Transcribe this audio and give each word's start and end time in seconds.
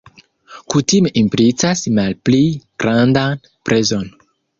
Kutime 0.73 1.11
implicas 1.21 1.83
malpli 1.99 2.39
grandan 2.85 3.37
prezon. 3.69 4.09